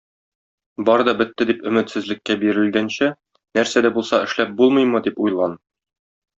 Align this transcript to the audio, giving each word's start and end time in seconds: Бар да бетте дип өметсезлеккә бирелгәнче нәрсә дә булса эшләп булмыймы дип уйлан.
Бар 0.87 1.03
да 1.07 1.13
бетте 1.19 1.47
дип 1.49 1.61
өметсезлеккә 1.73 2.37
бирелгәнче 2.45 3.11
нәрсә 3.61 3.87
дә 3.89 3.95
булса 4.01 4.23
эшләп 4.31 4.59
булмыймы 4.63 5.07
дип 5.11 5.25
уйлан. 5.29 5.59